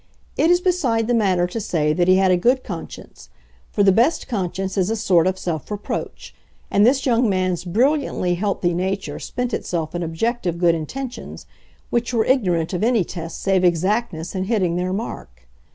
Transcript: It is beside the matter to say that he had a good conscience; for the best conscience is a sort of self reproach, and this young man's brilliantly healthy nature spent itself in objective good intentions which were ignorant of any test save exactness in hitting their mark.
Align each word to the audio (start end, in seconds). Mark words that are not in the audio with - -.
It 0.35 0.49
is 0.49 0.61
beside 0.61 1.05
the 1.05 1.13
matter 1.13 1.45
to 1.45 1.61
say 1.61 1.93
that 1.93 2.07
he 2.07 2.15
had 2.15 2.31
a 2.31 2.35
good 2.35 2.63
conscience; 2.63 3.29
for 3.71 3.83
the 3.83 3.91
best 3.91 4.27
conscience 4.27 4.75
is 4.75 4.89
a 4.89 4.95
sort 4.95 5.27
of 5.27 5.37
self 5.37 5.69
reproach, 5.69 6.33
and 6.71 6.83
this 6.83 7.05
young 7.05 7.29
man's 7.29 7.63
brilliantly 7.63 8.33
healthy 8.33 8.73
nature 8.73 9.19
spent 9.19 9.53
itself 9.53 9.93
in 9.93 10.01
objective 10.01 10.57
good 10.57 10.73
intentions 10.73 11.45
which 11.91 12.15
were 12.15 12.25
ignorant 12.25 12.73
of 12.73 12.83
any 12.83 13.03
test 13.03 13.39
save 13.41 13.63
exactness 13.63 14.33
in 14.33 14.45
hitting 14.45 14.75
their 14.75 14.91
mark. 14.91 15.47